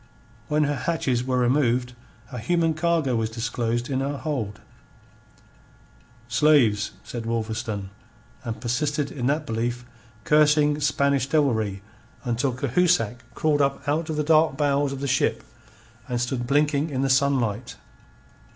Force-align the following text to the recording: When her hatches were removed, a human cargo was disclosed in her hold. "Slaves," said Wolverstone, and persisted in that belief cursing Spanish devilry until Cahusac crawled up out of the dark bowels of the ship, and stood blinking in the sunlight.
When 0.47 0.63
her 0.63 0.73
hatches 0.75 1.23
were 1.23 1.37
removed, 1.37 1.93
a 2.31 2.39
human 2.39 2.73
cargo 2.73 3.15
was 3.15 3.29
disclosed 3.29 3.87
in 3.87 3.99
her 3.99 4.17
hold. 4.17 4.59
"Slaves," 6.27 6.93
said 7.03 7.27
Wolverstone, 7.27 7.91
and 8.43 8.59
persisted 8.59 9.11
in 9.11 9.27
that 9.27 9.45
belief 9.45 9.85
cursing 10.23 10.79
Spanish 10.79 11.27
devilry 11.27 11.83
until 12.23 12.51
Cahusac 12.51 13.19
crawled 13.35 13.61
up 13.61 13.87
out 13.87 14.09
of 14.09 14.15
the 14.15 14.23
dark 14.23 14.57
bowels 14.57 14.91
of 14.91 15.01
the 15.01 15.07
ship, 15.07 15.43
and 16.07 16.19
stood 16.19 16.47
blinking 16.47 16.89
in 16.89 17.03
the 17.03 17.07
sunlight. 17.09 17.75